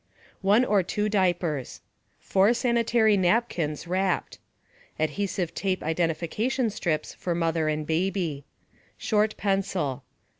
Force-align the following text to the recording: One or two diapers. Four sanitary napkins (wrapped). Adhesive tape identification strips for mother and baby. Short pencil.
One 0.41 0.65
or 0.65 0.81
two 0.81 1.09
diapers. 1.09 1.81
Four 2.19 2.55
sanitary 2.55 3.17
napkins 3.17 3.85
(wrapped). 3.87 4.39
Adhesive 4.99 5.53
tape 5.53 5.83
identification 5.83 6.71
strips 6.71 7.13
for 7.13 7.35
mother 7.35 7.67
and 7.67 7.85
baby. 7.85 8.43
Short 8.97 9.37
pencil. 9.37 10.03